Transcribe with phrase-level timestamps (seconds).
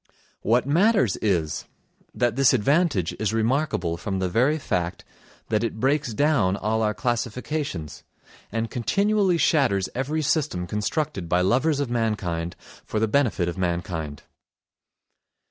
[0.41, 1.65] What matters is,
[2.11, 5.05] that this advantage is remarkable from the very fact
[5.49, 8.01] that it breaks down all our classifications,
[8.51, 14.23] and continually shatters every system constructed by lovers of mankind for the benefit of mankind.